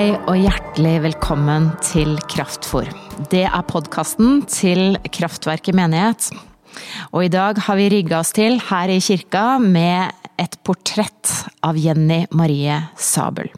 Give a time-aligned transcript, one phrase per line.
[0.00, 2.86] Hei og hjertelig velkommen til Kraftfor.
[3.28, 6.30] Det er podkasten til Kraftverket menighet.
[7.12, 10.08] Og i dag har vi rigga oss til her i kirka med
[10.40, 13.52] et portrett av Jenny Marie Sabel.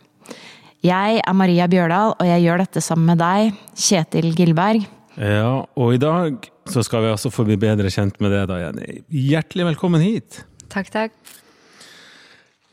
[0.82, 4.90] Jeg er Maria Bjørdal, og jeg gjør dette sammen med deg, Kjetil Gilberg.
[5.14, 8.58] Ja, og i dag så skal vi altså få bli bedre kjent med det da,
[8.66, 9.04] Jenny.
[9.30, 10.42] Hjertelig velkommen hit.
[10.74, 11.18] Takk, takk.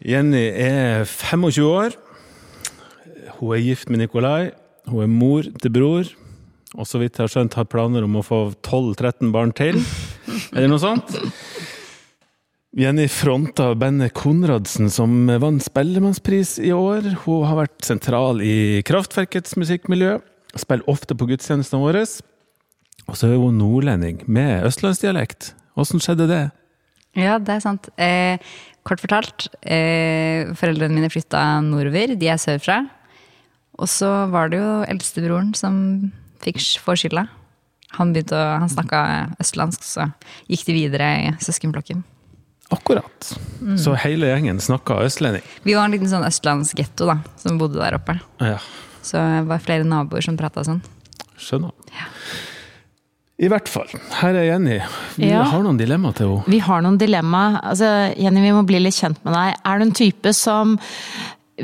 [0.02, 2.06] Jenny er 25 år.
[3.40, 4.52] Hun er gift med Nikolai.
[4.90, 6.10] Hun er mor til bror.
[6.78, 9.80] Og så vidt jeg har skjønt, har planer om å få 12-13 barn til.
[10.54, 11.16] Er det noe sånt?
[12.78, 17.08] Jenny fronta bandet Konradsen, som vant Spellemannspris i år.
[17.24, 20.20] Hun har vært sentral i Kraftverkets musikkmiljø.
[20.54, 22.04] Spiller ofte på gudstjenestene våre.
[23.10, 25.54] Og så er hun nordlending med østlandsdialekt.
[25.80, 26.44] Åssen skjedde det?
[27.18, 27.90] Ja, det er sant.
[27.98, 28.38] Eh,
[28.86, 32.14] kort fortalt, eh, foreldrene mine flytta nordover.
[32.20, 32.84] De er sørfra.
[33.80, 35.78] Og så var det jo eldstebroren som
[36.44, 37.28] fikk få skylda.
[37.98, 39.00] Han, begynte å, han snakka
[39.42, 40.10] østlandsk, så
[40.52, 42.04] gikk de videre i søskenblokken.
[42.70, 43.32] Akkurat.
[43.82, 45.42] Så hele gjengen snakka østlending.
[45.66, 48.20] Vi var en liten sånn østlandsgetto da, som bodde der oppe.
[48.44, 48.60] Ja,
[49.02, 50.84] Så det var flere naboer som prata sånn.
[51.40, 51.72] skjønner.
[53.40, 53.88] I hvert fall.
[54.20, 54.78] Her er Jenny.
[55.16, 55.44] Vi Ja.
[55.48, 56.44] har noen dilemmaer til henne.
[56.46, 57.62] Vi har noen dilemma.
[57.64, 59.56] Altså, Jenny, vi må bli litt kjent med deg.
[59.66, 60.78] Er du en type som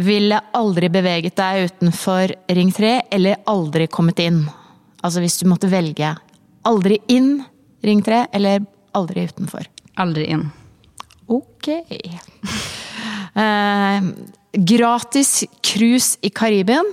[0.02, 4.44] ville aldri beveget deg utenfor Ring 3, eller aldri kommet inn?
[5.06, 6.16] Altså hvis du måtte velge.
[6.66, 7.40] Aldri inn
[7.86, 8.66] Ring 3, eller
[8.98, 9.68] aldri utenfor?
[10.02, 10.48] Aldri inn.
[11.32, 11.70] Ok.
[13.36, 14.04] Eh,
[14.54, 16.88] gratis cruise i Karibien,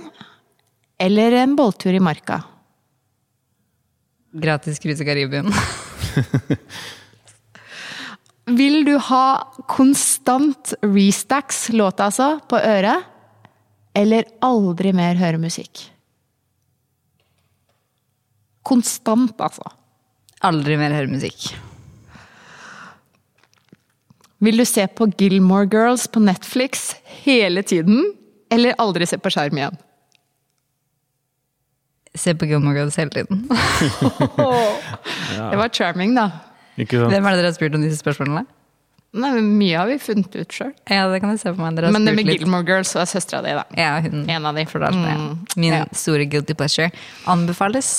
[0.99, 2.41] eller en båltur i Marka?
[4.33, 5.47] Gratis cruise i Karibien.
[8.45, 13.07] Vil du ha konstant Restacks, låta altså, på øret?
[13.95, 15.85] Eller aldri mer høre musikk?
[18.63, 19.63] Konstant, altså.
[20.43, 21.53] Aldri mer høre musikk.
[24.43, 26.89] Vil du se på Gilmore Girls på Netflix
[27.23, 28.01] hele tiden?
[28.51, 29.77] Eller aldri se på skjerm igjen?
[32.13, 33.45] Se på Gilmore Girls hele tiden.
[35.51, 36.27] Det var charming, da.
[36.77, 37.13] Ikke sant?
[37.13, 38.45] Hvem er det dere har spurt om disse spørsmålene?
[39.13, 40.71] Nei, Mye har vi funnet ut sjøl.
[40.89, 41.77] Ja, det kan jeg se på meg.
[41.93, 42.39] Men det med litt.
[42.41, 43.65] Gilmore Girls var søstera di, da.
[43.77, 44.63] Ja, hun En av de.
[44.65, 45.13] fortalte det.
[45.19, 45.83] Mm, Min ja.
[45.93, 46.89] store guilty pleasure
[47.29, 47.91] anbefales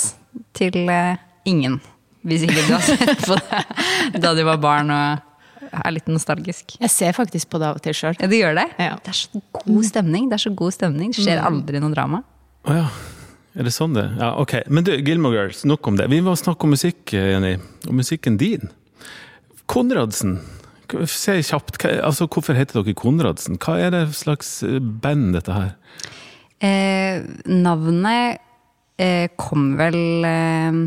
[0.59, 1.15] til uh,
[1.47, 1.79] ingen.
[2.27, 5.23] Hvis ikke du har sett på det da du var barn og
[5.75, 6.75] er litt nostalgisk.
[6.81, 8.15] Jeg ser faktisk på det av og til sjøl.
[8.19, 8.67] Ja, du gjør det?
[8.81, 8.95] Ja.
[9.05, 10.27] Det er så god stemning.
[10.31, 11.15] Det er så god stemning.
[11.15, 12.21] Det skjer aldri noe drama.
[12.67, 12.87] Oh, ja.
[13.55, 14.57] Er det sånn det Ja, ok.
[14.67, 16.09] Men du, Gilmore Girls, nok om det.
[16.11, 17.55] Vi må snakke om musikk, Jenny.
[17.87, 18.67] Og musikken din.
[19.71, 20.39] Konradsen.
[21.09, 23.57] Se kjapt, hva, altså Hvorfor heter dere Konradsen?
[23.61, 25.71] Hva er det slags eh, band, dette her?
[26.63, 28.43] Eh, navnet
[29.01, 30.77] eh, kom vel eh,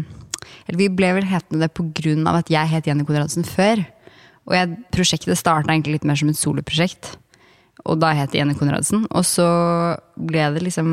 [0.68, 3.82] Eller vi ble vel hetende det av at jeg het Jenny Konradsen før.
[4.48, 7.16] Og jeg, prosjektet starta egentlig litt mer som et soloprosjekt.
[7.88, 9.06] Og da het det Jenny Konradsen.
[9.16, 9.46] Og så
[10.28, 10.88] ble det liksom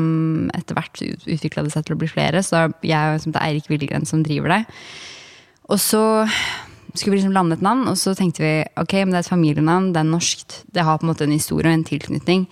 [0.56, 2.42] etter hvert utvikla det seg til å bli flere.
[2.44, 4.62] Så jeg som det er Eirik Villegren som driver det.
[5.68, 6.02] Og så
[6.96, 9.34] skulle vi liksom lande et navn, og så tenkte vi ok, men det er et
[9.34, 12.46] familienavn, det er norskt, det har på en måte en historie og en tilknytning.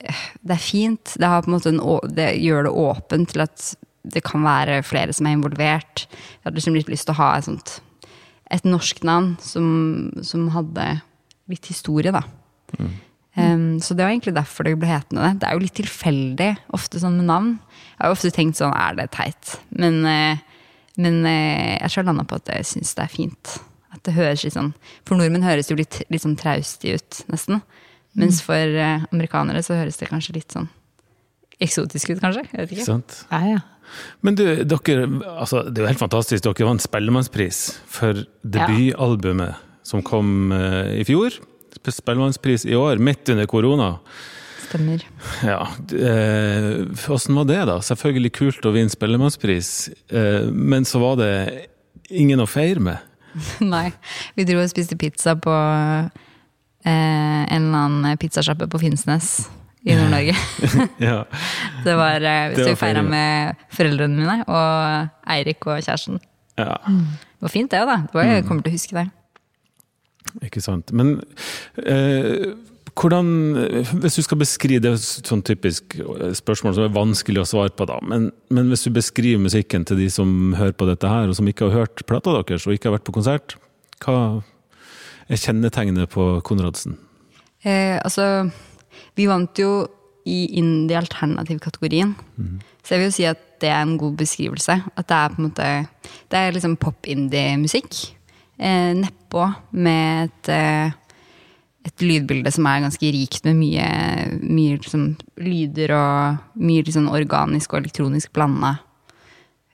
[0.00, 1.80] Det er fint, det, en
[2.16, 3.66] det gjør det åpent til at
[4.06, 6.06] det kan være flere som er involvert.
[6.06, 7.80] Jeg hadde liksom litt lyst til å ha et sånt
[8.54, 9.66] et norsk navn som,
[10.22, 10.84] som hadde
[11.50, 12.22] litt historie, da.
[13.36, 15.42] Um, så det var egentlig derfor det ble hetende det.
[15.42, 17.50] Det er jo litt tilfeldig ofte sånn med navn.
[17.96, 19.56] Jeg har jo ofte tenkt sånn, er det teit?
[19.76, 20.40] Men, eh,
[20.96, 23.56] men eh, jeg tror jeg landa på at jeg syns det er fint.
[23.92, 24.74] At det høres litt sånn
[25.08, 27.60] For nordmenn høres det jo litt, litt sånn traustig ut, nesten.
[28.16, 30.70] Mens for eh, amerikanere så høres det kanskje litt sånn
[31.60, 32.44] eksotisk ut, kanskje.
[32.52, 33.18] Jeg vet Ikke sant?
[33.30, 33.60] Ja, ja.
[34.24, 35.06] Men du, dere,
[35.36, 36.44] altså, det er jo helt fantastisk.
[36.44, 37.60] Dere vant Spellemannspris
[37.92, 41.36] for debutalbumet som kom uh, i fjor.
[41.84, 43.90] Spellemannspris i år, midt under korona.
[44.66, 45.02] Stemmer.
[45.46, 45.60] Ja,
[45.94, 47.76] eh, Åssen var det, da?
[47.84, 49.70] Selvfølgelig kult å vinne Spellemannspris,
[50.10, 51.32] eh, men så var det
[52.10, 52.98] ingen å feire med.
[53.74, 53.90] Nei.
[54.34, 59.46] Vi dro og spiste pizza på eh, en eller annen pizzasjappe på Finnsnes
[59.86, 60.34] i Nord-Norge.
[61.08, 61.20] Ja.
[61.84, 66.18] Det var, Det så vi feira med foreldrene mine og Eirik og kjæresten.
[66.58, 66.74] ja.
[67.36, 67.96] Det var fint, det òg, da.
[68.08, 69.02] Det var, jeg kommer til å huske det.
[70.44, 70.92] Ikke sant.
[70.92, 71.20] Men
[71.80, 72.52] eh,
[72.96, 73.28] hvordan
[74.00, 75.98] Hvis du skal beskrive Det er et sånn typisk
[76.38, 77.98] spørsmål som er vanskelig å svare på, da.
[78.04, 81.48] Men, men hvis du beskriver musikken til de som hører på dette her, og som
[81.48, 83.56] ikke har hørt plata deres og ikke har vært på konsert,
[84.04, 84.42] hva
[85.28, 86.96] er kjennetegnet på Konradsen?
[87.66, 88.48] Eh, altså,
[89.18, 89.86] vi vant jo
[90.26, 92.14] i indie-alternativ-kategorien.
[92.82, 94.74] Så jeg vil jo si at det er en god beskrivelse.
[94.96, 95.68] At det er på en måte
[96.30, 97.94] Det er liksom pop-indie-musikk.
[98.58, 99.04] Eh,
[99.36, 99.44] Nedpå
[99.76, 100.90] med et, eh,
[101.84, 107.72] et lydbilde som er ganske rikt med mye, mye liksom, lyder og mye liksom, organisk
[107.72, 108.78] og elektronisk blanda.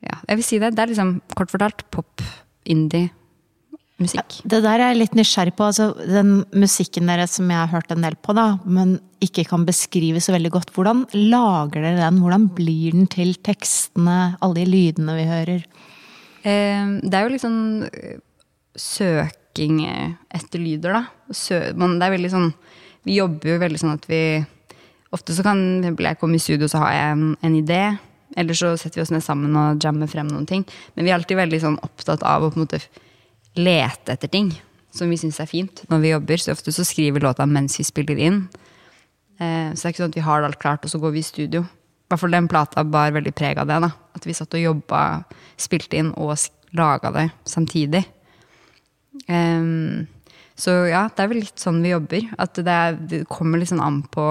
[0.03, 0.75] Ja, jeg vil si det.
[0.75, 4.43] Det er liksom kort fortalt pop-indie-musikk.
[4.44, 5.64] Det der er jeg litt nysgjerrig på.
[5.70, 9.64] Altså, den musikken deres som jeg har hørt en del på, da, men ikke kan
[9.64, 10.70] beskrive så veldig godt.
[10.75, 12.19] Hvordan lager dere den?
[12.19, 15.62] Hvordan blir den til tekstene, alle de lydene vi hører?
[16.43, 18.19] Eh, det er jo litt sånn eh,
[19.52, 21.04] søking eh, etter lyder, da.
[21.32, 22.52] Sø man, det er veldig sånn
[23.04, 24.44] Vi jobber jo veldig sånn at vi
[25.12, 27.99] Ofte så kan for jeg komme i studio, så har jeg en, en idé.
[28.34, 30.62] Eller så setter vi oss ned sammen og jammer frem noen ting.
[30.94, 32.81] Men vi er alltid veldig sånn opptatt av å på en måte
[33.60, 34.54] lete etter ting
[34.88, 36.40] som vi syns er fint når vi jobber.
[36.40, 38.40] Så ofte så skriver vi låta mens vi spiller inn.
[39.37, 41.12] Eh, så det er ikke sånn at vi har det alt klart, og så går
[41.12, 41.60] vi i studio.
[41.60, 43.82] I hvert fall den plata bar veldig preg av det.
[43.84, 43.93] da.
[44.16, 45.02] At vi satt og jobba,
[45.60, 46.32] spilte inn og
[46.72, 48.06] laga det samtidig.
[49.26, 50.09] Ehm,
[50.59, 52.26] så ja, det er vel litt sånn vi jobber.
[52.43, 54.26] At det, er, det kommer litt sånn an på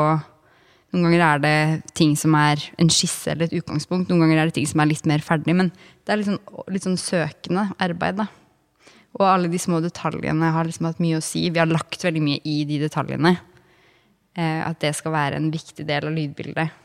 [0.91, 4.09] Noen ganger er det ting som er en skisse eller et utgangspunkt.
[4.09, 5.53] Noen ganger er det ting som er litt mer ferdig.
[5.55, 8.25] Men det er litt sånn, litt sånn søkende arbeid, da.
[9.15, 11.45] Og alle de små detaljene har liksom hatt mye å si.
[11.47, 13.37] Vi har lagt veldig mye i de detaljene.
[14.35, 16.75] Eh, at det skal være en viktig del av lydbildet.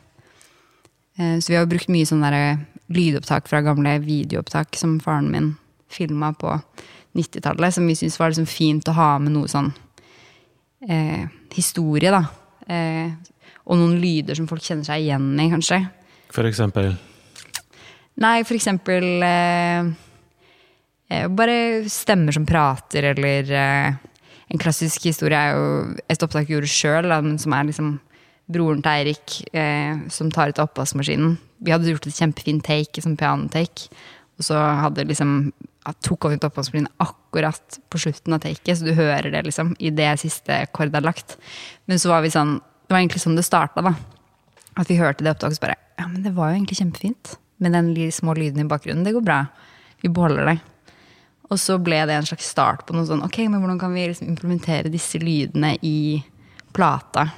[1.18, 2.62] Eh, så vi har brukt mye sånn der
[2.94, 5.54] lydopptak fra gamle videoopptak som faren min
[5.90, 6.54] filma på
[7.16, 9.72] 90-tallet, som vi syntes var liksom fint å ha med noe sånn
[10.88, 12.22] eh, historie, da.
[12.68, 13.12] Eh,
[13.66, 15.80] og noen lyder som folk kjenner seg igjen i, kanskje.
[16.34, 16.92] For eksempel.
[18.22, 19.88] Nei, for eksempel eh,
[21.10, 21.56] eh, bare
[21.92, 24.02] stemmer som prater, eller eh,
[24.46, 27.10] En klassisk historie er jo et opptak vi gjorde sjøl,
[27.42, 27.88] som er liksom
[28.46, 31.32] broren til Eirik eh, som tar ut oppvaskmaskinen.
[31.66, 33.88] Vi hadde gjort et kjempefint take, som pianotake,
[34.38, 35.50] og så hadde liksom
[36.02, 39.92] tok han ut oppvaskmaskinen akkurat på slutten av taket, så du hører det liksom i
[39.94, 41.36] det siste akkord er lagt.
[41.86, 43.94] Men så var vi sånn Det var egentlig sånn det starta, da.
[44.78, 47.36] At vi hørte det opptaket så bare Ja, men det var jo egentlig kjempefint.
[47.58, 49.02] Med den små lyden i bakgrunnen.
[49.02, 49.46] Det går bra.
[50.02, 50.58] Vi beholder det.
[51.50, 54.06] Og så ble det en slags start på noe sånn Ok, men hvordan kan vi
[54.10, 56.22] liksom implementere disse lydene i
[56.76, 57.30] plata?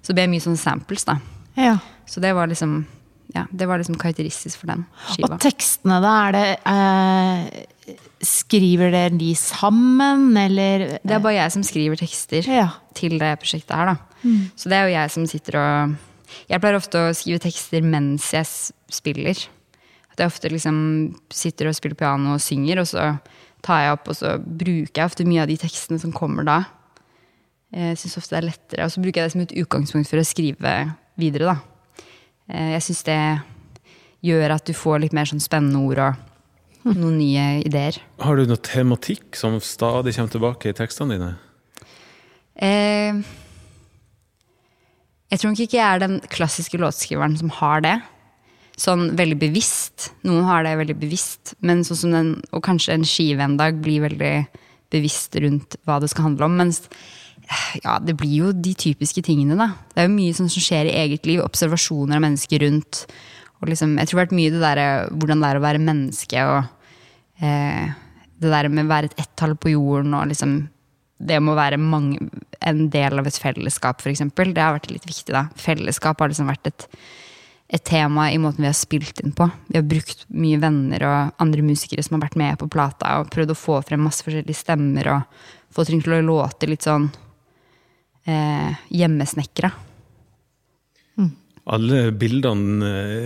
[0.00, 1.18] Så det ble mye sånn samples, da.
[1.58, 1.76] Ja.
[2.06, 2.84] Så det var liksom
[3.32, 5.36] ja, det var liksom karakteristisk for den skiva.
[5.36, 6.12] Og tekstene, da?
[6.26, 7.62] Er det eh,
[8.22, 12.68] Skriver dere de sammen, eller Det er bare jeg som skriver tekster Ja.
[12.94, 13.96] til det prosjektet her, da.
[14.56, 15.96] Så det er jo jeg som sitter og
[16.48, 18.46] Jeg pleier ofte å skrive tekster mens jeg
[18.88, 19.36] spiller.
[20.12, 23.20] At jeg ofte liksom sitter og spiller piano og synger, og så
[23.62, 26.64] tar jeg opp, og så bruker jeg ofte mye av de tekstene som kommer da.
[27.72, 28.84] Jeg syns ofte det er lettere.
[28.84, 31.56] Og så bruker jeg det som et utgangspunkt for å skrive videre, da.
[32.48, 33.42] Eh, Jeg syns det
[34.24, 36.16] gjør at du får litt mer sånn spennende ord og
[36.88, 37.98] noen nye ideer.
[38.22, 41.30] Har du noe tematikk som stadig kommer tilbake i tekstene dine?
[42.56, 43.22] Eh,
[45.32, 47.96] jeg tror nok ikke jeg er den klassiske låtskriveren som har det.
[48.80, 50.10] Sånn veldig bevisst.
[50.26, 51.54] Noen har det veldig bevisst.
[51.64, 54.34] Men sånn som den, og kanskje en skive en dag blir veldig
[54.92, 56.58] bevisst rundt hva det skal handle om.
[56.60, 56.82] Mens
[57.82, 59.72] ja, det blir jo de typiske tingene, da.
[59.92, 61.42] Det er jo mye sånn som skjer i eget liv.
[61.44, 63.04] Observasjoner av mennesker rundt.
[63.62, 65.82] Og liksom, jeg tror det har vært mye det der, hvordan det er å være
[65.86, 66.44] menneske.
[66.50, 67.92] og eh,
[68.42, 70.56] Det der med å være et ett-tall på jorden og liksom
[71.22, 72.18] det med å være mange,
[72.66, 74.24] en del av et fellesskap, f.eks.
[74.34, 75.30] Det har vært litt viktig.
[75.30, 75.46] da.
[75.54, 76.86] Fellesskap har liksom vært et,
[77.78, 79.46] et tema i måten vi har spilt inn på.
[79.68, 83.30] Vi har brukt mye venner og andre musikere som har vært med på plata, og
[83.30, 87.06] prøvd å få frem masse forskjellige stemmer og få ting til å låte litt sånn
[88.26, 89.70] eh, hjemmesnekra.
[91.66, 92.82] Alle bildene,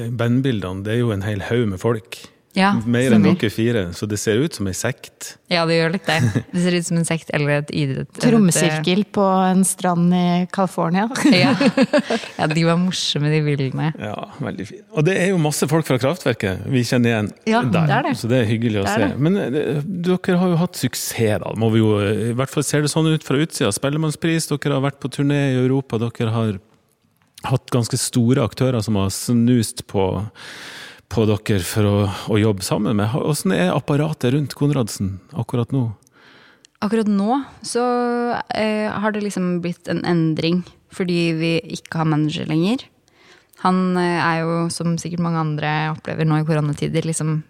[0.07, 2.19] eh, bandbildene, det er jo en hel haug med folk.
[2.57, 5.35] Ja, Mer enn dere fire, så det ser ut som ei sekt.
[5.53, 6.15] Ja, det gjør litt det.
[6.55, 8.09] Det ser ut som en sekt eller et idrett.
[8.17, 11.05] Trommesirkel på en strand i California.
[11.37, 11.53] Ja.
[12.39, 13.91] ja, de var morsomme, de bildene.
[14.01, 14.87] Ja, veldig fint.
[14.97, 17.75] Og det er jo masse folk fra Kraftverket vi kjenner igjen Ja, der.
[17.91, 18.15] det er det.
[18.23, 19.11] Så det er hyggelig å Det er se.
[19.13, 19.21] det.
[19.27, 21.53] Men eh, dere har jo hatt suksess, da.
[21.61, 23.69] Må vi jo, I hvert fall ser det sånn ut fra utsida.
[23.77, 26.01] Spellemannspris, dere har vært på turné i Europa.
[26.01, 26.57] Dere har
[27.45, 30.07] hatt ganske store aktører som har snust på,
[31.13, 31.95] på dere for å,
[32.33, 33.13] å jobbe sammen med.
[33.13, 35.91] Hvordan er apparatet rundt Konradsen akkurat nå?
[36.85, 37.85] Akkurat nå så
[38.55, 40.65] eh, har det liksom blitt en endring
[40.97, 42.85] fordi vi ikke har manager lenger.
[43.65, 47.41] Han eh, er jo, som sikkert mange andre opplever nå i koronatider, liksom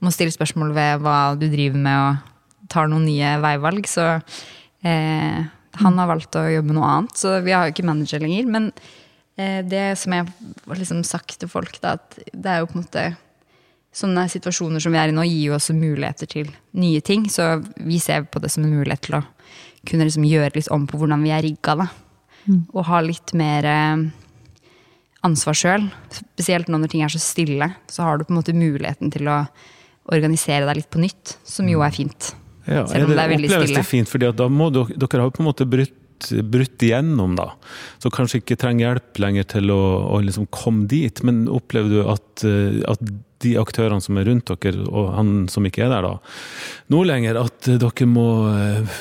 [0.00, 3.88] må stille spørsmål ved hva du driver med og tar noen nye veivalg.
[3.90, 5.40] Så eh,
[5.80, 8.48] han har valgt å jobbe med noe annet, så vi har jo ikke manager lenger.
[8.48, 8.70] Men
[9.66, 10.26] det som jeg
[10.66, 13.10] har liksom sagt til folk, da, at det er jo på en måte
[13.90, 17.24] Sånne situasjoner som vi er i nå, gir jo også muligheter til nye ting.
[17.26, 19.22] Så vi ser på det som en mulighet til å
[19.88, 21.74] kunne liksom gjøre litt om på hvordan vi er rigga.
[21.80, 21.88] Da.
[22.70, 24.04] Og ha litt mer eh,
[25.26, 25.88] ansvar sjøl.
[26.14, 27.72] Spesielt nå når ting er så stille.
[27.90, 29.40] Så har du på en måte muligheten til å
[30.10, 32.32] organisere deg litt på nytt, som jo er fint.
[32.70, 33.82] Ja, Selv om det er veldig oppleves stille.
[33.82, 35.96] det fint, fordi da må dere, dere har på en måte brutt,
[36.52, 37.52] brutt igjennom, da.
[38.02, 39.80] Så kanskje ikke trenger hjelp lenger til å,
[40.14, 41.22] å liksom komme dit.
[41.26, 43.02] Men opplever du at, eh, at
[43.40, 46.12] de aktørene som er rundt dere, og han som ikke er der da,
[46.92, 48.98] nå lenger, at dere må eh,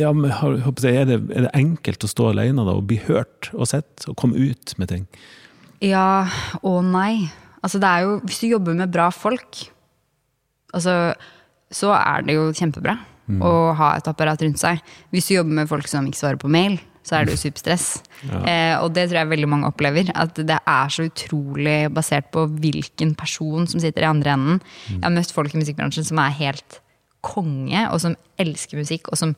[0.00, 3.50] ja, men jeg, er, det, er det enkelt å stå alene da, og bli hørt
[3.52, 5.04] og sett, og komme ut med ting?
[5.84, 6.28] Ja
[6.60, 7.28] og nei.
[7.60, 9.66] Altså det er jo, hvis du jobber med bra folk,
[10.76, 11.12] altså,
[11.72, 12.96] så er det jo kjempebra
[13.38, 14.80] å ha et apparat rundt seg.
[15.14, 17.86] Hvis du jobber med folk som ikke svarer på mail, så er det jo superstress.
[18.28, 20.10] Eh, og det tror jeg veldig mange opplever.
[20.14, 24.60] At det er så utrolig basert på hvilken person som sitter i andre enden.
[24.90, 26.80] Jeg har møtt folk i musikkbransjen som er helt
[27.24, 29.36] konge, og som elsker musikk, og som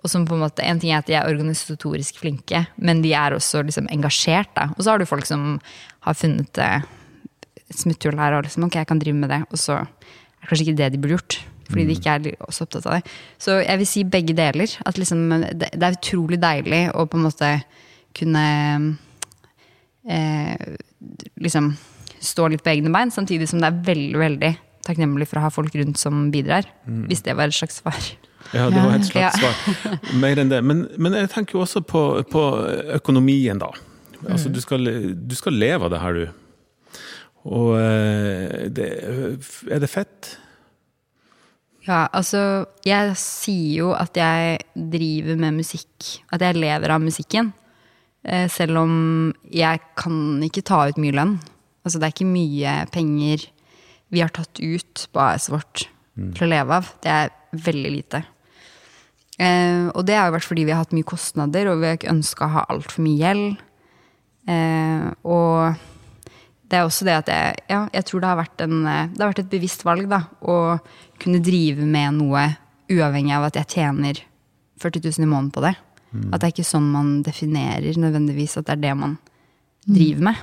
[0.00, 3.12] og som på en måte, En ting er at de er organisatorisk flinke, men de
[3.12, 4.48] er også liksom engasjert.
[4.56, 4.70] Da.
[4.76, 5.60] Og så har du folk som
[6.06, 6.86] har funnet eh,
[7.68, 9.42] et smutthull her og liksom, ok, jeg kan drive med det.
[9.52, 11.38] Og så er det kanskje ikke det de burde gjort.
[11.70, 13.12] Fordi de ikke er så opptatt av det.
[13.38, 14.72] Så jeg vil si begge deler.
[14.86, 17.50] At liksom, det, det er utrolig deilig å på en måte
[18.18, 18.44] kunne
[20.08, 20.56] eh,
[21.40, 21.72] liksom
[22.20, 24.50] stå litt på egne bein, samtidig som det er veldig, veldig
[24.84, 26.66] takknemlig for å ha folk rundt som bidrar.
[27.08, 28.00] Hvis det var et slags svar.
[28.56, 29.52] Ja, det var et slags Ja.
[29.54, 29.98] svar.
[30.24, 30.58] Mer enn det.
[30.64, 32.44] Men, men jeg tenker jo også på, på
[32.98, 33.70] økonomien, da.
[34.26, 34.52] Altså, Mm.
[34.52, 34.84] du, skal,
[35.30, 36.26] du skal leve av det her, du.
[37.48, 38.88] Og eh, det,
[39.70, 40.34] er det fett?
[41.86, 46.20] Ja, altså Jeg sier jo at jeg driver med musikk.
[46.32, 47.52] At jeg lever av musikken.
[48.24, 48.92] Eh, selv om
[49.48, 51.38] jeg kan ikke ta ut mye lønn.
[51.84, 53.48] Altså Det er ikke mye penger
[54.10, 55.86] vi har tatt ut på AS-et vårt
[56.34, 56.90] til å leve av.
[57.00, 58.22] Det er veldig lite.
[59.40, 61.96] Eh, og det har jo vært fordi vi har hatt mye kostnader, og vi har
[61.96, 63.62] ikke ønska å ha altfor mye gjeld.
[64.50, 65.80] Eh, og
[66.70, 69.22] det er også det at jeg, ja, jeg tror det har, vært en, eh, det
[69.22, 70.56] har vært et bevisst valg da, å
[71.20, 72.44] kunne drive med noe
[72.90, 74.22] uavhengig av at jeg tjener
[74.80, 75.74] 40 000 i måneden på det.
[76.10, 79.12] At det er ikke sånn man definerer nødvendigvis at det er det man
[79.86, 80.40] driver med.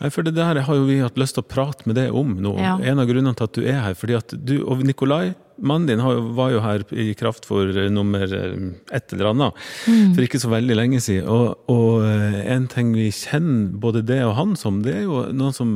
[0.00, 2.34] Nei, for det der har jo vi hatt lyst til å prate med deg om
[2.42, 2.56] nå.
[2.58, 2.74] Ja.
[2.82, 3.94] En av grunnene til at du er her.
[3.94, 6.02] fordi at du, Og Nikolai, mannen din,
[6.36, 8.56] var jo her i kraft for eh, nummer eh,
[8.94, 11.28] et eller annet for ikke så veldig lenge siden.
[11.30, 15.24] Og, og eh, en ting vi kjenner både det og han som, det er jo
[15.34, 15.70] noen som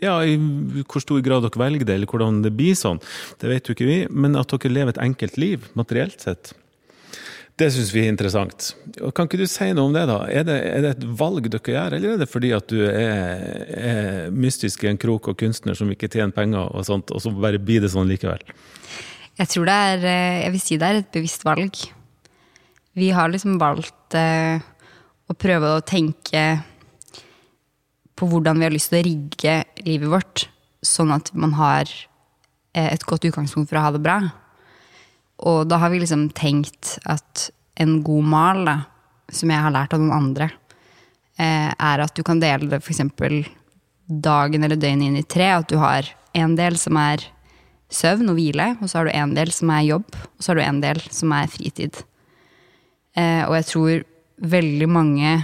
[0.00, 0.38] ja, I
[0.88, 3.02] hvor stor grad dere velger det, eller hvordan det blir sånn,
[3.42, 3.98] det vet jo ikke vi.
[4.08, 6.54] Men at dere lever et enkelt liv, materielt sett.
[7.60, 8.70] Det syns vi er interessant.
[9.04, 10.22] Og kan ikke du si noe om det, da?
[10.32, 13.42] Er det, er det et valg dere gjør, eller er det fordi at du er,
[13.76, 17.32] er mystisk i en krok og kunstner som ikke tjener penger, og sånt, og så
[17.36, 18.40] bare blir det sånn likevel?
[19.40, 21.84] Jeg tror det er eh, Jeg vil si det er et bevisst valg.
[22.96, 24.60] Vi har liksom valgt eh,
[25.30, 26.44] å prøve å tenke
[28.16, 29.54] på hvordan vi har lyst til å rigge
[29.86, 30.48] livet vårt,
[30.84, 34.18] sånn at man har eh, et godt utgangspunkt for å ha det bra.
[35.48, 37.48] Og da har vi liksom tenkt at
[37.80, 38.76] en god mal, da,
[39.32, 40.50] som jeg har lært av noen andre,
[41.40, 43.00] eh, er at du kan dele det f.eks.
[44.06, 45.48] dagen eller døgnet inn i tre.
[45.56, 47.24] At du har en del som er
[47.90, 50.60] søvn og hvile, og så har du en del som er jobb, og så har
[50.60, 52.02] du en del som er fritid.
[53.16, 54.04] Eh, og jeg tror
[54.50, 55.38] veldig mange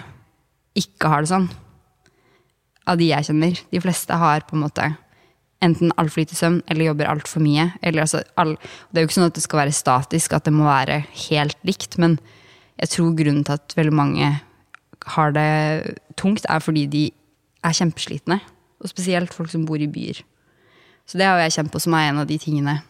[0.76, 1.48] ikke har det sånn.
[2.86, 3.58] Av de jeg kjenner.
[3.72, 4.92] De fleste har på en måte
[5.64, 7.70] enten altfor lite søvn eller jobber altfor mye.
[7.82, 8.56] Altså, all,
[8.90, 11.56] det er jo ikke sånn at det skal være statisk, at det må være helt
[11.66, 11.96] likt.
[12.02, 12.18] Men
[12.80, 14.32] jeg tror grunnen til at veldig mange
[15.16, 17.04] har det tungt, er fordi de
[17.64, 18.40] er kjempeslitne.
[18.82, 20.20] Og spesielt folk som bor i byer.
[21.06, 22.80] Så det har jeg kjent på som er en av de tingene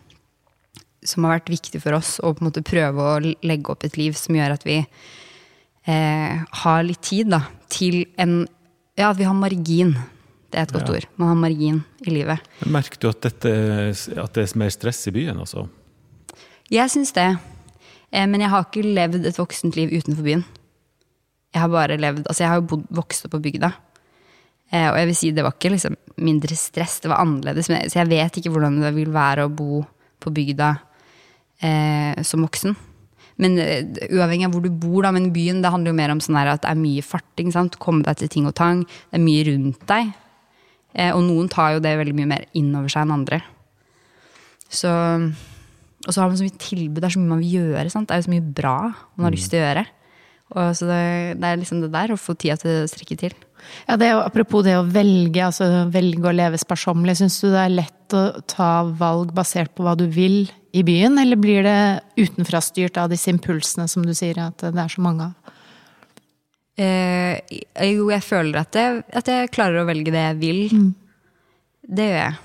[1.06, 2.16] som har vært viktig for oss.
[2.18, 6.44] Å på en måte prøve å legge opp et liv som gjør at vi eh,
[6.62, 8.44] har litt tid da, til en
[8.96, 9.90] Ja, at vi har margin.
[10.56, 10.94] Det er et godt Ja.
[10.96, 11.06] ord.
[11.20, 12.40] Man har margin i livet.
[12.64, 13.50] Merker du at, dette,
[14.16, 15.66] at det er mer stress i byen, altså?
[16.72, 17.26] Jeg syns det.
[18.10, 20.44] Eh, men jeg har ikke levd et voksent liv utenfor byen.
[21.52, 23.70] Jeg har bare levd, altså jeg har jo bodd, vokst opp på bygda.
[24.72, 27.68] Eh, og jeg vil si det var ikke liksom mindre stress, det var annerledes.
[27.68, 29.84] Så jeg vet ikke hvordan det vil være å bo
[30.18, 30.72] på bygda
[31.60, 32.74] eh, som voksen.
[33.36, 36.20] Men eh, uavhengig av hvor du bor, da, men byen det handler jo mer om
[36.24, 37.52] sånn at det er mye farting.
[37.52, 37.76] sant?
[37.78, 38.86] Komme deg til ting og tang.
[39.10, 40.14] Det er mye rundt deg.
[40.96, 43.42] Eh, og noen tar jo det veldig mye mer inn over seg enn andre.
[44.72, 47.90] Så, og så har man så mye tilbud, det er så mye man vil gjøre.
[47.92, 48.08] Sant?
[48.08, 48.78] Det er jo så mye bra
[49.14, 49.84] man har lyst til å gjøre.
[50.56, 51.02] Og så det,
[51.42, 53.34] det er liksom det der, å få tida til å strekke til.
[53.88, 57.16] Ja, det er jo, apropos det å velge, altså velge å leve sparsommelig.
[57.18, 60.44] Syns du det er lett å ta valg basert på hva du vil
[60.76, 61.80] i byen, eller blir det
[62.20, 65.45] utenfrastyrt av disse impulsene som du sier at det er så mange av?
[66.76, 67.38] Eh,
[67.88, 70.60] jo, jeg føler at jeg, at jeg klarer å velge det jeg vil.
[71.86, 72.36] Det gjør jeg.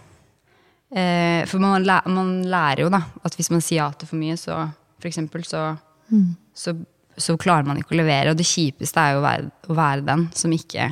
[0.91, 4.19] Eh, for man, læ- man lærer jo da at hvis man sier ja til for
[4.19, 4.57] mye, så
[5.01, 5.61] for eksempel, så,
[6.53, 6.75] så,
[7.17, 8.31] så klarer man ikke å levere.
[8.33, 10.89] Og det kjipeste er jo å være, å være den som ikke,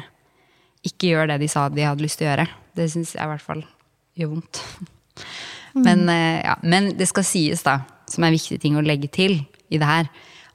[0.87, 2.47] ikke gjør det de sa de hadde lyst til å gjøre.
[2.79, 3.63] Det syns jeg i hvert fall
[4.19, 4.63] gjør vondt.
[5.75, 7.77] Men, eh, ja, men det skal sies, da,
[8.09, 9.37] som er en viktig ting å legge til
[9.69, 10.07] i det her,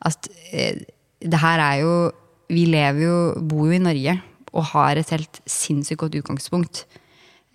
[0.04, 0.82] at eh,
[1.22, 1.92] det her er jo
[2.52, 4.18] Vi lever jo, bor jo i Norge
[4.54, 6.84] og har et helt sinnssykt godt utgangspunkt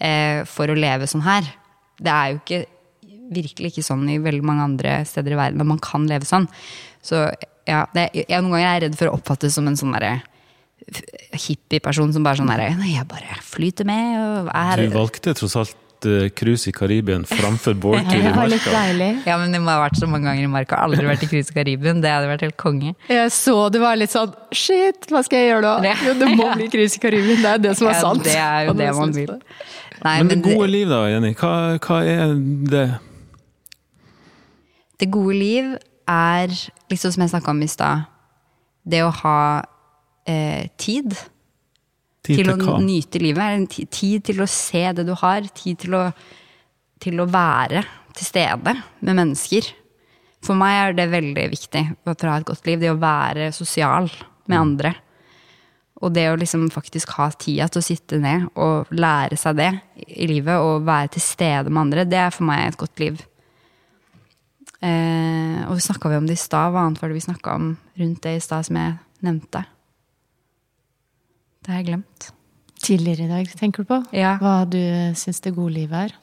[0.01, 1.47] eh, for å leve sånn her.
[1.99, 2.61] Det er jo ikke
[3.29, 6.49] virkelig ikke sånn i veldig mange andre steder i verden at man kan leve sånn.
[7.05, 7.27] Så
[7.69, 10.19] ja, det, jeg, noen ganger er jeg redd for å oppfattes som en sånn derre
[11.35, 15.57] hippieperson som bare sånn derre Nei, jeg bare flyter med og er Du valgte tross
[15.59, 15.75] alt
[16.05, 18.83] eh, cruise i Karibien framfor båltur i Det marka.
[19.25, 20.77] Ja, men det må ha vært så mange ganger i marka.
[20.85, 21.99] Aldri vært i cruise i Karibien.
[22.03, 22.93] Det hadde vært helt konge.
[23.09, 25.73] Jeg så du var litt sånn Shit, hva skal jeg gjøre da?
[25.83, 27.41] Det- Jo, det må bli cruise i Karibien.
[27.43, 28.23] Det er det som er Ja, sant.
[28.23, 29.27] det er jo det man vil.
[29.27, 29.41] det.
[30.03, 31.33] Nei, Men det gode liv, da, Jenny.
[31.35, 31.53] Hva,
[31.83, 32.35] hva er
[32.71, 32.87] det?
[34.99, 35.75] det gode liv
[36.07, 36.47] er,
[36.91, 38.05] liksom som jeg snakka om i stad,
[38.89, 39.37] det å ha
[40.27, 41.13] eh, tid.
[42.29, 43.75] Tid til til å nyte livet.
[43.89, 45.49] Tid til å se det du har.
[45.57, 46.05] Tid til å,
[47.01, 47.83] til å være
[48.13, 49.69] til stede med mennesker.
[50.45, 52.81] For meg er det veldig viktig for å ha et godt liv.
[52.81, 54.09] Det å være sosial
[54.49, 54.93] med andre.
[55.99, 59.71] Og det å liksom faktisk ha tida til å sitte ned og lære seg det
[60.07, 63.19] i livet, og være til stede med andre, det er for meg et godt liv.
[64.79, 66.71] Eh, og snakka vi om det i stad?
[66.71, 68.95] Hva annet var det vi snakka om rundt det i stad som jeg
[69.27, 69.65] nevnte?
[71.63, 72.29] Det har jeg glemt.
[72.79, 73.99] Tidligere i dag, tenker du på?
[74.15, 74.37] Ja.
[74.39, 74.79] Hva du
[75.19, 76.15] syns det gode livet er?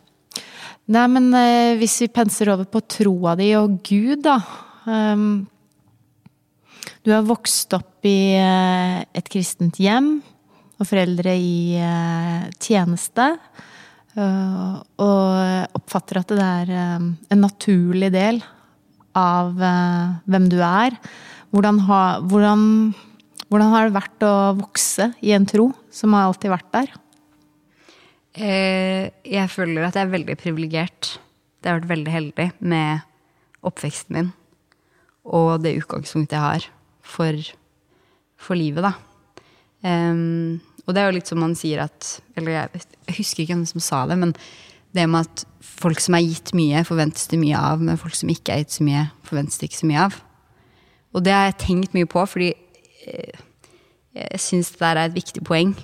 [0.94, 4.38] Nei, men eh, hvis vi penser over på troa di og Gud, da.
[4.87, 5.44] Um,
[7.07, 10.16] du har vokst opp i eh, et kristent hjem,
[10.77, 13.35] og foreldre i eh, tjeneste.
[14.16, 18.38] Uh, og oppfatter at det er um, en naturlig del
[19.12, 20.96] av uh, hvem du er.
[21.53, 22.62] Hvordan, ha, hvordan,
[23.50, 26.94] hvordan har det vært å vokse i en tro som har alltid vært der?
[28.37, 31.16] Eh, jeg føler at jeg er veldig privilegert.
[31.62, 33.06] Jeg har vært veldig heldig med
[33.66, 34.32] oppveksten min.
[35.26, 36.68] Og det utgangspunktet jeg har
[37.06, 37.38] for,
[38.38, 38.94] for livet, da.
[39.87, 42.06] Um, og det er jo litt som man sier at
[42.38, 44.32] Eller jeg, jeg husker ikke hvem som sa det, men
[44.96, 48.30] det med at folk som er gitt mye, forventes det mye av, men folk som
[48.32, 50.16] ikke er gitt så mye, forventes det ikke så mye av.
[51.12, 52.54] Og det har jeg tenkt mye på, fordi
[54.16, 55.75] jeg syns det der er et viktig poeng.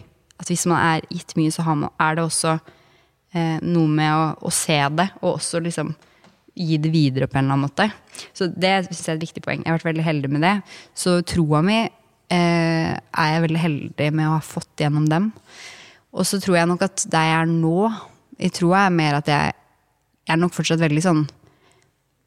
[0.41, 4.25] At hvis man er gitt mye, så man, er det også eh, noe med å,
[4.49, 5.93] å se det, og også liksom
[6.53, 7.89] gi det videre på en eller annen måte.
[8.37, 9.63] Så det synes jeg er et viktig poeng.
[9.63, 10.57] Jeg har vært veldig heldig med det.
[10.99, 15.31] Så troa mi eh, er jeg veldig heldig med å ha fått gjennom dem.
[16.13, 17.77] Og så tror jeg nok at der jeg er nå,
[18.43, 19.57] i troa, er mer at jeg,
[20.27, 21.25] jeg er nok fortsatt veldig sånn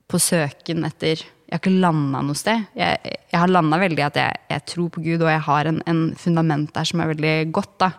[0.10, 2.64] på søken etter Jeg har ikke landa noe sted.
[2.78, 5.82] Jeg, jeg har landa veldig at jeg, jeg tror på Gud, og jeg har en,
[5.86, 7.76] en fundament der som er veldig godt.
[7.84, 7.92] da.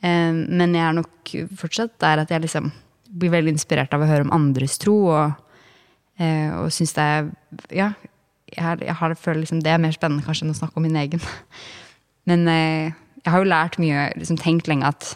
[0.00, 2.70] Eh, men jeg er nok fortsatt der at jeg liksom
[3.12, 5.52] blir veldig inspirert av å høre om andres tro, og,
[6.16, 7.30] eh, og syns det er
[7.76, 7.92] Ja,
[8.52, 10.96] jeg, jeg har, føler liksom det er mer spennende kanskje enn å snakke om min
[10.96, 11.22] egen.
[12.28, 15.12] Men eh, jeg har jo lært mye, liksom tenkt lenge at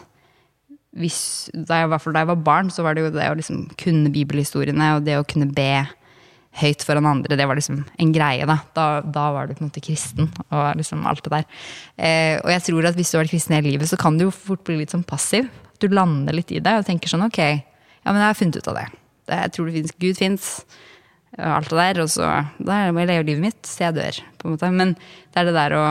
[0.97, 4.09] hvis, da jeg, da jeg var barn, så var det jo det å liksom kunne
[4.13, 5.85] bibelhistoriene og det å kunne be
[6.57, 8.47] høyt foran andre, det var liksom en greie.
[8.49, 11.45] Da Da, da var du på en måte kristen og liksom alt det der.
[11.97, 14.27] Eh, og jeg tror at hvis du har vært kristen hele livet, så kan du
[14.27, 15.49] jo fort bli litt sånn passiv.
[15.79, 18.69] Du lander litt i det og tenker sånn ok, ja, men jeg har funnet ut
[18.71, 18.87] av det.
[19.29, 20.51] det jeg tror det finnes, Gud fins,
[21.37, 22.03] alt det der.
[22.05, 24.23] Og så da må jeg leve livet mitt så jeg dør.
[24.37, 24.71] på en måte.
[24.71, 25.87] Men det er det der å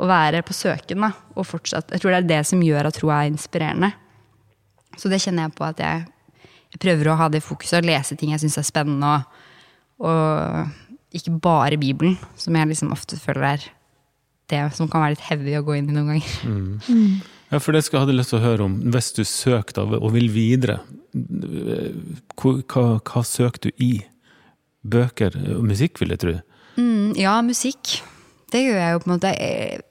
[0.00, 1.92] å være på søken da, og fortsatt.
[1.92, 3.92] Jeg tror det er det som gjør at tro er inspirerende.
[4.96, 6.06] Så det kjenner jeg på at jeg,
[6.74, 9.12] jeg prøver å ha det fokuset og lese ting jeg syns er spennende.
[9.18, 9.40] Og,
[10.02, 13.68] og ikke bare Bibelen, som jeg liksom ofte føler er
[14.52, 16.32] det som kan være litt heavy å gå inn i noen ganger.
[17.52, 18.78] Ja, for det skal jeg hadde lyst til å høre om.
[18.94, 20.78] Hvis du søker da, og vil videre,
[21.12, 23.92] hva, hva, hva søker du i?
[24.82, 26.32] Bøker og musikk, vil jeg tro.
[26.80, 28.00] Mm, ja, musikk.
[28.52, 29.32] Det gjør jeg jo på en måte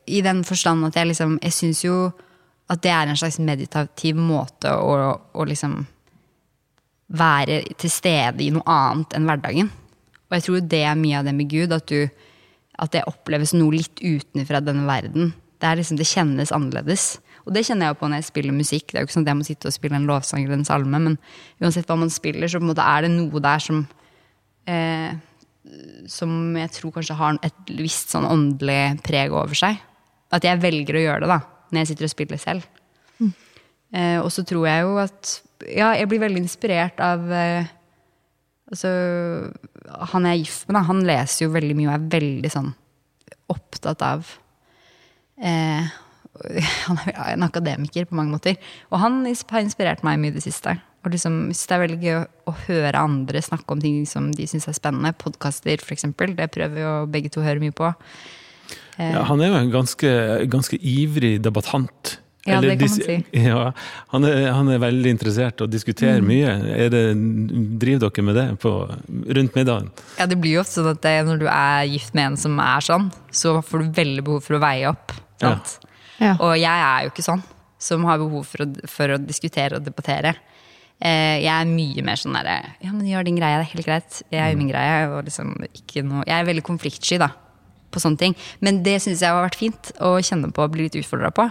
[0.10, 1.96] i den forstand at jeg liksom Jeg syns jo
[2.72, 4.94] at det er en slags meditativ måte å,
[5.34, 5.80] å liksom
[7.12, 9.72] være til stede i noe annet enn hverdagen.
[10.32, 12.08] Og jeg tror det er mye av det med Gud, at du,
[12.80, 15.34] at det oppleves noe litt utenfra denne verden.
[15.60, 17.18] Det, er liksom, det kjennes annerledes.
[17.44, 18.88] Og det kjenner jeg jo på når jeg spiller musikk.
[18.88, 20.68] Det er jo ikke sånn at jeg må sitte og spille en lovsang eller en
[20.68, 21.20] salme, men
[21.60, 23.84] uansett hva man spiller, så er det noe der som
[24.72, 25.12] eh,
[26.10, 29.84] Som jeg tror kanskje har et visst sånn åndelig preg over seg.
[30.32, 32.70] At jeg velger å gjøre det, da, når jeg sitter og spiller selv.
[33.92, 37.68] Eh, og så tror jeg jo at Ja, jeg blir veldig inspirert av eh,
[38.72, 38.88] Altså,
[39.90, 42.72] han jeg er gift med, da, han leser jo veldig mye og er veldig sånn
[43.52, 44.30] opptatt av
[45.42, 45.90] eh,
[46.88, 48.56] Han er en akademiker på mange måter.
[48.90, 50.78] Og han har inspirert meg mye i det siste.
[51.04, 52.16] Og liksom, synes det er veldig gøy
[52.50, 55.12] å, høre andre snakke om ting som de syns er spennende.
[55.18, 56.08] Podkaster, f.eks.
[56.38, 57.90] Det prøver jo begge to å høre mye på.
[59.02, 60.12] Ja, han er jo en ganske,
[60.52, 62.21] ganske ivrig debattant.
[62.48, 63.16] Ja, Eller det kan man si.
[63.46, 63.72] Ja,
[64.10, 66.28] han, er, han er veldig interessert og diskuterer Mm.
[66.32, 66.54] mye.
[66.74, 67.02] Er det,
[67.80, 68.72] driver dere med det på,
[69.38, 69.92] rundt middagen?
[70.18, 72.58] Ja, det blir jo ofte sånn at det, når du er gift med en som
[72.60, 75.14] er sånn, så får du veldig behov for å veie opp.
[75.42, 75.76] Sant?
[76.22, 76.34] Ja.
[76.40, 77.44] Og jeg er jo ikke sånn,
[77.82, 80.34] som har behov for å, for å diskutere og debattere.
[81.02, 83.88] Eh, jeg er mye mer sånn derre Ja, men gjør din greie, det er helt
[83.88, 84.20] greit.
[84.30, 84.98] Jeg gjør min greie.
[85.10, 87.32] Og liksom ikke noe Jeg er veldig konfliktsky, da.
[87.92, 88.36] På sånne ting.
[88.62, 91.48] Men det syns jeg har vært fint å kjenne på og bli litt utfordra på.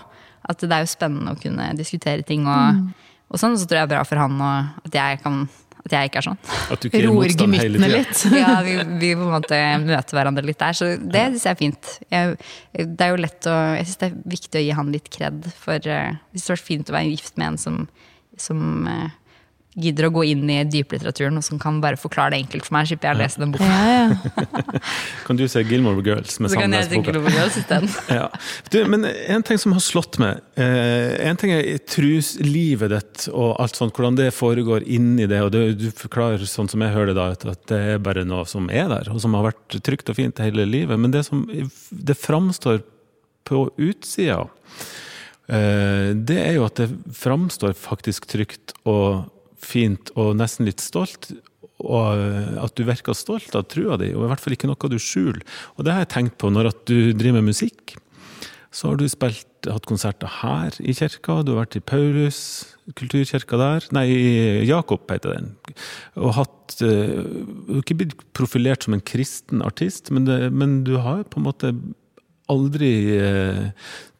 [0.48, 2.84] At det er jo spennende å kunne diskutere ting og,
[3.28, 3.58] og sånn.
[3.60, 5.42] Så tror jeg det er bra for han og at jeg, kan,
[5.84, 6.40] at jeg ikke er sånn.
[6.46, 8.24] At du ikke er Roer gemyttene litt.
[8.36, 11.60] Ja, vi, vi på en måte møter hverandre litt der, så det syns jeg er
[11.60, 11.94] fint.
[12.12, 12.36] Jeg,
[12.80, 15.50] det er jo lett å, jeg syns det er viktig å gi han litt kred,
[15.60, 17.80] for uh, det hadde vært fint å være gift med en som,
[18.40, 19.08] som eh,
[19.78, 22.88] gidder å gå inn i dyplitteraturen, og som kan bare forklare det enkelt for meg,
[22.90, 23.68] slipper jeg å lese den boka.
[23.70, 24.80] Ja, ja.
[25.26, 27.14] Kan du se Gilmore Girls med Sandnes-boka?
[28.10, 28.26] Ja.
[28.72, 33.54] Du, men en ting som har slått meg eh, En ting er truslivet ditt og
[33.62, 35.40] alt sånt, hvordan det foregår inni det.
[35.44, 38.26] og det, Du forklarer sånn som jeg hører det, da, at, at det er bare
[38.26, 40.98] noe som er der, og som har vært trygt og fint hele livet.
[40.98, 42.82] Men det som det framstår
[43.46, 44.42] på utsida,
[45.46, 49.28] eh, det er jo at det framstår faktisk trygt og
[49.64, 51.30] fint og nesten litt stolt.
[51.80, 54.92] Og eh, at du virker stolt av trua di, og i hvert fall ikke noe
[54.92, 55.40] du skjuler.
[55.78, 57.96] Og det har jeg tenkt på når at du driver med musikk.
[58.70, 62.38] Så har du spilt, hatt konserter her i kirka, du har vært i Paulus
[62.96, 64.06] kulturkirka der, nei,
[64.66, 65.50] Jakob heter den.
[66.18, 70.80] Og hatt eh, Du har ikke blitt profilert som en kristen artist, men, det, men
[70.86, 71.74] du har på en måte
[72.50, 73.70] aldri eh,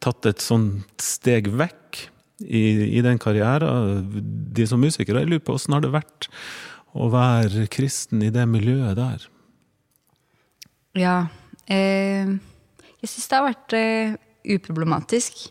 [0.03, 1.80] tatt et sånt steg vekk
[2.45, 4.05] i, i den karrieren
[4.55, 5.23] de som musikere.
[5.23, 6.29] Jeg lurer på åssen har det vært
[6.97, 9.27] å være kristen i det miljøet der?
[10.99, 11.17] Ja.
[11.71, 12.27] Eh,
[13.01, 14.15] jeg syns det har vært eh,
[14.57, 15.47] uproblematisk.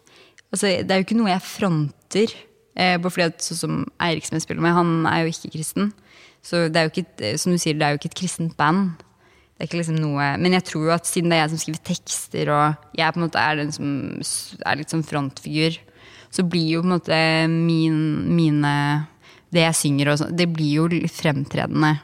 [0.50, 2.34] Altså, det er jo ikke noe jeg fronter.
[2.76, 5.54] Eh, bare fordi at sånn som Eirik som jeg spiller med, han er jo ikke
[5.56, 5.92] kristen.
[6.44, 8.56] Så det er jo ikke, eh, som du sier, det er jo ikke et kristent
[8.60, 9.00] band.
[9.60, 11.60] Det er ikke liksom noe, Men jeg tror jo at siden det er jeg som
[11.60, 13.88] skriver tekster, og jeg på en måte er den som
[14.64, 15.76] er litt sånn frontfigur,
[16.30, 17.16] så blir jo på en måte
[17.50, 17.96] min,
[18.36, 18.74] mine
[19.50, 21.96] Det jeg synger og sånn, det blir jo litt fremtredende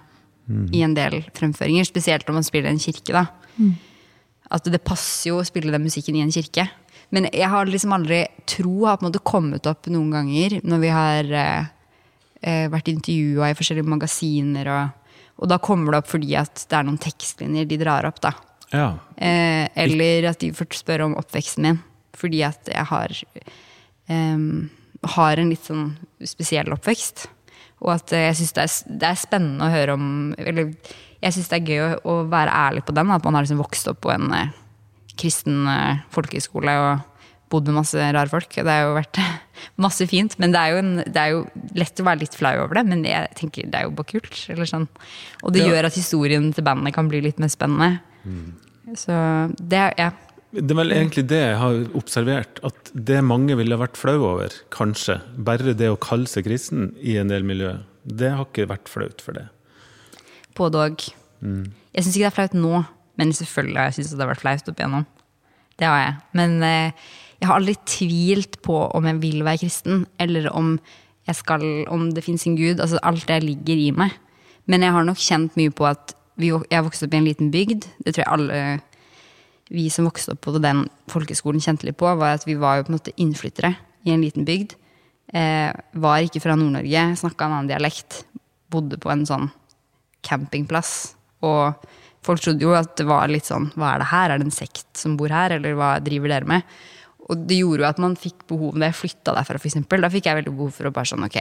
[0.74, 1.86] i en del fremføringer.
[1.86, 3.24] Spesielt når man spiller i en kirke, da.
[4.50, 6.68] At det passer jo å spille den musikken i en kirke.
[7.14, 10.82] Men jeg har liksom aldri Tro har på en måte kommet opp noen ganger når
[10.82, 11.68] vi har eh,
[12.42, 16.78] eh, vært intervjua i forskjellige magasiner, og, og da kommer det opp fordi at det
[16.78, 18.34] er noen tekstlinjer de drar opp, da.
[18.72, 18.88] Ja.
[19.14, 21.80] Eh, eller at de får spørre om oppveksten min.
[22.16, 23.12] Fordi at jeg har,
[24.08, 25.88] har en litt sånn
[26.26, 27.26] spesiell oppvekst.
[27.84, 28.66] Og at eh, jeg syns det,
[29.02, 30.06] det er spennende å høre om
[30.40, 30.70] Eller
[31.20, 33.10] jeg syns det er gøy å, å være ærlig på den.
[33.12, 34.54] At man har liksom vokst opp på en eh,
[35.20, 37.04] kristen eh, folkehøyskole og
[37.52, 38.56] bodd med masse rare folk.
[38.56, 39.20] Det har jo vært
[39.84, 40.34] masse fint.
[40.42, 41.44] Men det er, jo en, det er jo
[41.78, 42.86] lett å være litt flau over det.
[42.90, 44.40] Men jeg tenker det er jo bare kult.
[44.52, 44.88] Eller sånn.
[45.44, 45.68] Og det Ja.
[45.74, 48.00] gjør at historien til bandet kan bli litt mer spennende.
[48.98, 49.14] Så
[49.60, 50.10] det er ja.
[50.56, 54.54] Det er vel egentlig det jeg har observert, at det mange ville vært flau over,
[54.72, 57.74] kanskje, bare det å kalle seg kristen i en del miljø,
[58.08, 59.48] det har ikke vært flaut for det.
[60.56, 61.06] Både og.
[61.44, 62.82] Jeg syns ikke det er flaut nå,
[63.20, 65.06] men selvfølgelig har jeg syntes det har vært flaut opp igjennom.
[65.76, 66.14] Det har jeg.
[66.40, 67.06] Men eh,
[67.40, 70.76] jeg har aldri tvilt på om jeg vil være kristen, eller om,
[71.28, 72.80] jeg skal, om det fins en gud.
[72.80, 74.16] Altså alt det ligger i meg.
[74.66, 77.52] Men jeg har nok kjent mye på at vi, jeg vokste opp i en liten
[77.52, 77.88] bygd.
[78.04, 78.60] Det tror jeg alle
[79.72, 82.86] vi som vokste opp på den folkeskolen kjente litt på, var at vi var jo
[82.86, 83.72] på en måte innflyttere
[84.06, 84.76] i en liten bygd.
[85.34, 88.22] Eh, var ikke fra Nord-Norge, snakka en annen dialekt.
[88.70, 89.48] Bodde på en sånn
[90.26, 91.16] campingplass.
[91.46, 91.86] Og
[92.26, 94.30] folk trodde jo at det var litt sånn Hva er det her?
[94.30, 95.54] Er det en sekt som bor her?
[95.58, 96.78] Eller hva driver dere med?
[97.26, 100.30] Og det gjorde jo at man fikk behov Da jeg flytta derfra, eksempel, da fikk
[100.30, 101.38] jeg veldig behov for å bare sånn Ok,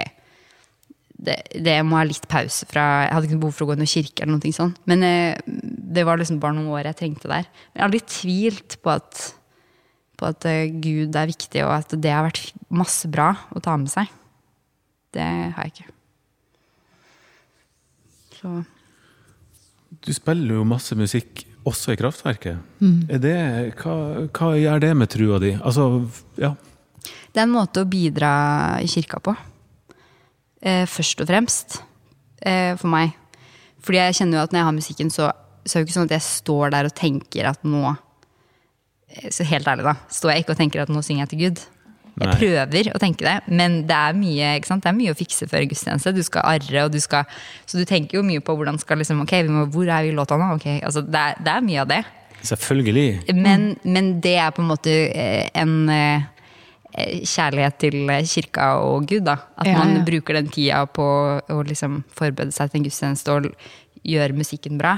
[1.15, 3.81] det, det må ha litt pause fra Jeg hadde ikke behov for å gå i
[3.81, 4.81] noen kirke eller noe sånt.
[4.89, 5.53] Men eh,
[5.95, 7.47] det var liksom bare noen år jeg trengte der.
[7.47, 9.23] Men jeg har aldri tvilt på at,
[10.19, 13.75] på at eh, Gud er viktig, og at det har vært masse bra å ta
[13.79, 14.11] med seg.
[15.15, 15.91] Det har jeg ikke.
[18.35, 18.55] Så
[20.05, 22.59] Du spiller jo masse musikk også i Kraftverket.
[23.09, 23.37] Er det,
[23.79, 23.95] hva,
[24.29, 25.55] hva gjør det med trua di?
[25.55, 26.05] Altså,
[26.37, 26.51] ja.
[27.05, 28.31] Det er en måte å bidra
[28.83, 29.33] i kirka på.
[30.61, 31.79] Eh, først og fremst.
[32.45, 33.15] Eh, for meg.
[33.85, 35.31] Fordi jeg kjenner jo at når jeg har musikken, så,
[35.65, 39.29] så er det jo ikke sånn at jeg står der og tenker at nå eh,
[39.33, 39.95] Så helt ærlig, da.
[40.13, 41.63] Står jeg ikke og tenker at nå synger jeg til Gud.
[42.15, 42.35] Jeg Nei.
[42.39, 44.85] prøver å tenke det, men det er mye ikke sant?
[44.85, 46.13] Det er mye å fikse før gudstjeneste.
[46.15, 47.25] Du skal arre, og du skal
[47.67, 50.13] Så du tenker jo mye på hvordan skal liksom Ok, vi må, hvor er vi
[50.13, 50.53] i låta nå?
[50.55, 51.99] Ok, altså, det, er, det er mye av det.
[52.45, 53.09] Selvfølgelig.
[53.35, 56.23] Men, men det er på en måte eh, en eh,
[57.25, 57.97] kjærlighet til
[58.29, 59.35] kirka og Gud, da.
[59.59, 60.03] At Ja, man ja.
[60.07, 61.03] bruker den tida på
[61.51, 63.49] å liksom forberede seg til en gudstjeneste og
[64.05, 64.95] gjøre musikken bra.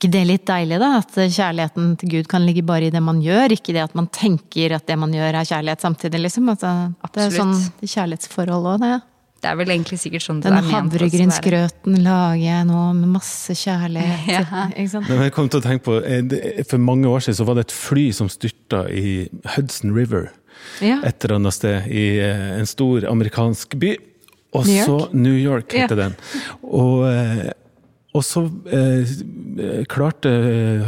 [0.00, 0.94] Ikke det litt deilig, da?
[1.02, 4.06] At kjærligheten til Gud kan ligge bare i det man gjør, ikke det at man
[4.08, 6.48] tenker at det man gjør er kjærlighet samtidig, liksom.
[6.48, 6.70] Altså,
[7.12, 7.52] det er sånn
[7.84, 8.94] kjærlighetsforhold òg, det.
[9.40, 14.26] Det er vel egentlig sikkert sånn det Den havregrynsgrøten lager jeg nå med masse kjærlighet.
[14.34, 14.66] Ja.
[14.72, 15.08] Ikke sant?
[15.08, 17.68] Men jeg kom til å tenke på, eh, For mange år siden så var det
[17.68, 20.30] et fly som styrta i Hudson River.
[20.84, 20.98] Ja.
[21.08, 23.94] Et eller annet sted i eh, en stor amerikansk by.
[24.56, 25.14] Og New så York?
[25.14, 26.08] New York heter Ja.
[26.08, 26.16] den.
[26.66, 27.50] Og, eh,
[28.10, 28.42] og så
[28.74, 29.10] eh,
[29.90, 30.30] klarte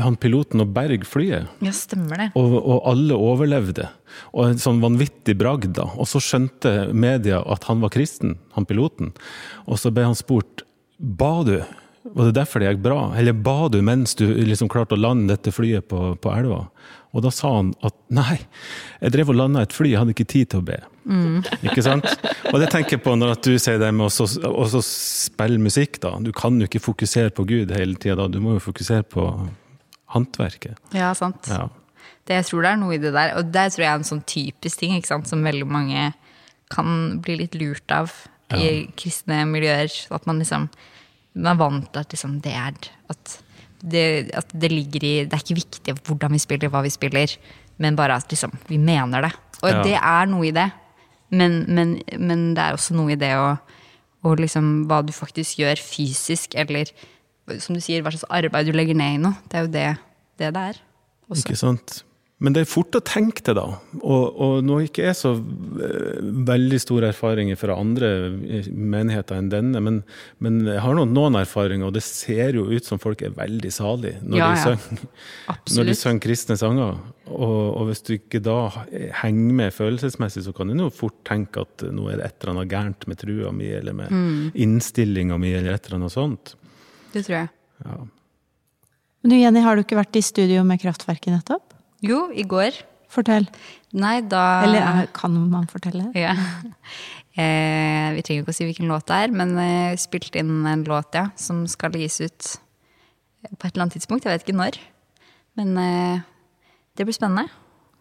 [0.00, 1.50] han piloten å berge flyet.
[1.62, 2.28] Ja, stemmer det.
[2.38, 3.86] Og, og alle overlevde.
[4.34, 5.86] Og en sånn vanvittig bragd, da.
[5.94, 9.12] Og så skjønte media at han var kristen, han piloten.
[9.70, 10.66] Og så ble han spurt
[10.98, 11.56] ba du.
[12.02, 13.00] Var det derfor det gikk bra?
[13.18, 16.64] Eller ba du mens du liksom klarte å lande dette flyet på, på elva?
[17.12, 18.38] Og da sa han at nei,
[19.02, 20.78] jeg drev og landa et fly, jeg hadde ikke tid til å be.
[21.60, 22.08] Ikke sant?
[22.50, 26.14] Og det tenker jeg på når du sier det med å spille musikk, da.
[26.24, 29.28] Du kan jo ikke fokusere på Gud hele tida, du må jo fokusere på
[30.16, 30.80] håndverket.
[30.96, 31.50] Ja, sant.
[31.52, 31.68] Ja.
[32.24, 33.34] Det, jeg tror det er noe i det der.
[33.38, 35.28] Og det tror jeg er en sånn typisk ting ikke sant?
[35.30, 36.10] som veldig mange
[36.72, 38.14] kan bli litt lurt av
[38.56, 39.92] i kristne miljøer.
[40.14, 40.68] At man liksom
[41.34, 43.38] man er vant til at liksom det er at
[43.82, 47.32] det, at det ligger i Det er ikke viktig hvordan vi spiller, hva vi spiller,
[47.82, 49.32] men bare at liksom, vi mener det.
[49.62, 49.82] Og Ja.
[49.82, 50.68] det er noe i det.
[51.30, 53.56] Men, men, men det er også noe i det å,
[54.22, 56.90] og liksom hva du faktisk gjør fysisk, eller
[57.58, 59.34] som du sier, hva slags arbeid du legger ned i noe.
[59.48, 59.86] Det er jo det
[60.38, 60.80] det, det er.
[61.30, 61.42] Også.
[61.46, 62.02] Ikke sant?
[62.42, 63.64] Men det er fort å tenke det, da.
[64.02, 66.16] Og, og nå ikke er så eh,
[66.48, 68.08] veldig store erfaringer fra andre
[68.58, 70.00] eh, menigheter enn denne, men,
[70.42, 73.70] men jeg har noen, noen erfaringer, og det ser jo ut som folk er veldig
[73.76, 74.98] salige når, Ja, de,
[75.46, 75.56] ja.
[75.76, 76.98] når de synger kristne sanger.
[77.30, 78.56] Og, og hvis du ikke da
[79.22, 82.56] henger med følelsesmessig, så kan du jo fort tenke at nå er det et eller
[82.56, 84.50] annet gærent med trua mi, eller med Mm.
[84.66, 86.56] innstillinga mi, eller et eller annet sånt.
[87.14, 87.48] Det tror jeg.
[87.86, 88.00] Ja.
[89.22, 91.71] Men du Jenny, har du ikke vært i studio med Kraftverket nettopp?
[92.02, 92.76] Jo, i går.
[93.12, 93.44] Fortell.
[93.92, 96.08] Nei, da Eller er- kan man fortelle?
[96.16, 96.32] ja.
[97.36, 100.84] eh, Vi trenger ikke å si hvilken låt det er, men eh, spilte inn en
[100.88, 102.54] låt ja, som skal gis ut
[103.42, 104.24] på et eller annet tidspunkt.
[104.24, 104.78] Jeg vet ikke når.
[105.60, 106.24] Men eh,
[106.96, 107.48] det blir spennende.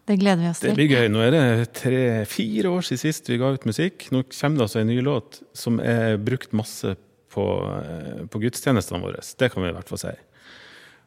[0.08, 0.72] Det gleder vi oss til.
[0.72, 1.08] Det blir gøy.
[1.12, 1.44] Nå er det
[1.78, 4.08] tre-fire år siden sist vi ga ut musikk.
[4.10, 6.96] Nå kommer det altså en ny låt som er brukt masse
[7.32, 7.44] på,
[7.84, 9.22] eh, på gudstjenestene våre.
[9.22, 10.14] Det kan vi i hvert fall si.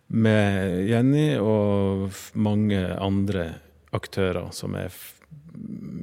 [0.07, 3.47] Med Jenny og mange andre
[3.95, 4.93] aktører som er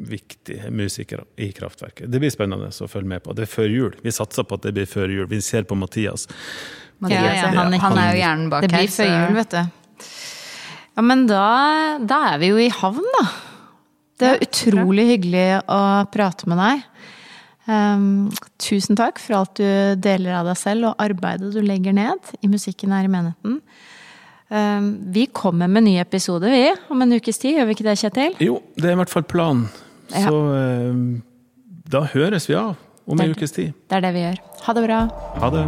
[0.08, 2.08] viktige musikere i Kraftverket.
[2.10, 3.34] Det blir spennende å følge med på.
[3.36, 3.94] Det er før jul.
[4.02, 5.26] Vi satser på at det blir før jul.
[5.30, 6.26] Vi ser på Mathias.
[7.02, 8.68] Mathias, Ja, ja, han, han- er jo hjernen bak her.
[8.68, 10.08] Det blir før jul, vet du.
[10.96, 11.46] Ja, men da,
[12.04, 13.24] da er vi jo i havn, da.
[14.20, 15.80] Det er utrolig hyggelig å
[16.12, 16.82] prate med deg.
[17.66, 22.32] Um, tusen takk for alt du deler av deg selv og arbeidet du legger ned
[22.42, 23.60] i musikken her i menigheten.
[24.52, 27.56] Ehm, vi kommer med ny episode, vi, om en ukes tid.
[27.56, 28.36] Gjør vi ikke det, Kjetil?
[28.44, 29.66] Jo, det er i hvert fall planen.
[30.12, 30.26] Ja.
[30.28, 31.02] Så eh,
[31.92, 32.76] da høres vi av
[33.08, 33.72] om en ukes tid.
[33.88, 34.40] Det er det vi gjør.
[34.68, 35.02] Ha det bra.
[35.40, 35.66] Ha det.